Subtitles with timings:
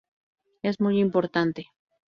[0.63, 1.67] Es muy importante.